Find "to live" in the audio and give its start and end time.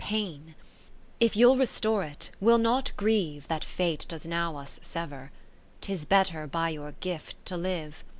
7.45-8.03